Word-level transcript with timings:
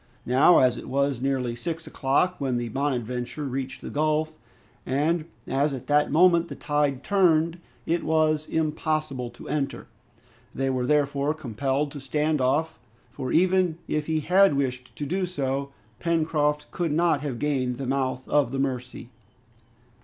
Now, 0.25 0.57
as 0.57 0.77
it 0.77 0.89
was 0.89 1.21
nearly 1.21 1.55
six 1.55 1.85
o'clock 1.85 2.37
when 2.41 2.57
the 2.57 2.69
"Bonadventure" 2.69 3.43
reached 3.45 3.81
the 3.81 3.91
gulf, 3.91 4.35
and 4.83 5.25
as 5.47 5.75
at 5.75 5.85
that 5.85 6.09
moment 6.11 6.47
the 6.47 6.55
tide 6.55 7.03
turned, 7.03 7.59
it 7.85 8.03
was 8.03 8.47
impossible 8.47 9.29
to 9.29 9.47
enter. 9.47 9.85
They 10.55 10.71
were 10.71 10.87
therefore 10.87 11.35
compelled 11.35 11.91
to 11.91 11.99
stand 11.99 12.41
off, 12.41 12.79
for 13.11 13.31
even 13.31 13.77
if 13.87 14.07
he 14.07 14.21
had 14.21 14.55
wished 14.55 14.95
to 14.95 15.05
do 15.05 15.27
so, 15.27 15.71
Pencroft 15.99 16.71
could 16.71 16.91
not 16.91 17.21
have 17.21 17.37
gained 17.37 17.77
the 17.77 17.85
mouth 17.85 18.27
of 18.27 18.51
the 18.51 18.57
Mercy. 18.57 19.09